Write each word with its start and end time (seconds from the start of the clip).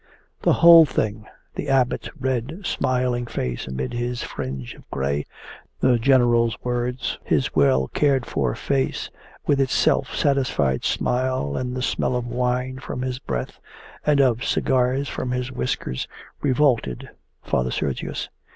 The 0.41 0.53
whole 0.65 0.83
thing 0.87 1.27
the 1.53 1.69
Abbot's 1.69 2.09
red, 2.19 2.61
smiling 2.65 3.27
face 3.27 3.67
amid 3.67 3.93
its 3.93 4.23
fringe 4.23 4.73
of 4.73 4.89
grey, 4.89 5.27
the 5.79 5.99
general's 5.99 6.57
words, 6.63 7.19
his 7.23 7.53
well 7.55 7.87
cared 7.89 8.25
for 8.25 8.55
face 8.55 9.11
with 9.45 9.61
its 9.61 9.75
self 9.75 10.15
satisfied 10.15 10.83
smile 10.85 11.55
and 11.55 11.75
the 11.75 11.83
smell 11.83 12.15
of 12.15 12.25
wine 12.25 12.79
from 12.79 13.03
his 13.03 13.19
breath 13.19 13.59
and 14.03 14.19
of 14.19 14.43
cigars 14.43 15.07
from 15.07 15.29
his 15.29 15.51
whiskers 15.51 16.07
revolted 16.41 17.07
Father 17.43 17.69
Sergius. 17.69 18.29